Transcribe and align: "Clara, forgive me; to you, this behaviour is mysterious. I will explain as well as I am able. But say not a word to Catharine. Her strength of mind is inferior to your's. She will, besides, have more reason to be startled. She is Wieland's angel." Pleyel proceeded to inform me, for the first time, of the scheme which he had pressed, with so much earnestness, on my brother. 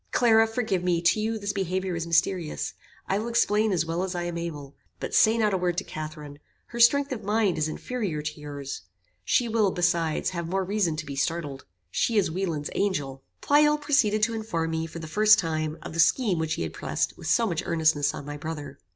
"Clara, 0.11 0.47
forgive 0.47 0.83
me; 0.83 0.99
to 0.99 1.19
you, 1.19 1.37
this 1.37 1.53
behaviour 1.53 1.95
is 1.95 2.07
mysterious. 2.07 2.73
I 3.07 3.19
will 3.19 3.27
explain 3.27 3.71
as 3.71 3.85
well 3.85 4.01
as 4.01 4.15
I 4.15 4.23
am 4.23 4.35
able. 4.35 4.75
But 4.99 5.13
say 5.13 5.37
not 5.37 5.53
a 5.53 5.59
word 5.59 5.77
to 5.77 5.83
Catharine. 5.83 6.39
Her 6.69 6.79
strength 6.79 7.11
of 7.11 7.23
mind 7.23 7.59
is 7.59 7.67
inferior 7.67 8.23
to 8.23 8.39
your's. 8.39 8.81
She 9.23 9.47
will, 9.47 9.69
besides, 9.69 10.31
have 10.31 10.49
more 10.49 10.63
reason 10.65 10.95
to 10.95 11.05
be 11.05 11.15
startled. 11.15 11.65
She 11.91 12.17
is 12.17 12.31
Wieland's 12.31 12.71
angel." 12.73 13.21
Pleyel 13.41 13.77
proceeded 13.77 14.23
to 14.23 14.33
inform 14.33 14.71
me, 14.71 14.87
for 14.87 14.97
the 14.97 15.05
first 15.05 15.37
time, 15.37 15.77
of 15.83 15.93
the 15.93 15.99
scheme 15.99 16.39
which 16.39 16.55
he 16.55 16.63
had 16.63 16.73
pressed, 16.73 17.15
with 17.15 17.27
so 17.27 17.45
much 17.45 17.61
earnestness, 17.67 18.11
on 18.15 18.25
my 18.25 18.37
brother. 18.37 18.79